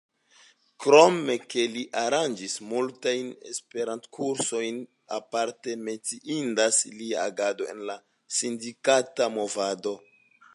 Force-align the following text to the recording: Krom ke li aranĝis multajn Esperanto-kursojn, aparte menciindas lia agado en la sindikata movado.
Krom 0.83 1.17
ke 1.53 1.65
li 1.73 1.83
aranĝis 1.99 2.55
multajn 2.71 3.29
Esperanto-kursojn, 3.51 4.79
aparte 5.19 5.77
menciindas 5.91 6.81
lia 6.97 7.21
agado 7.33 7.69
en 7.75 7.85
la 7.91 7.99
sindikata 8.41 9.31
movado. 9.37 9.95